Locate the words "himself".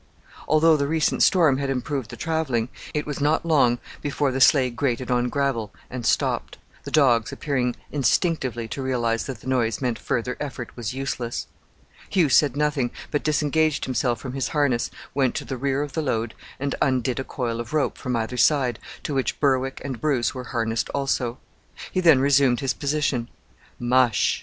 13.85-14.19